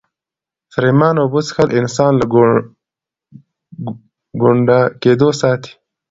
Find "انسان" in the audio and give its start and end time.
1.79-2.11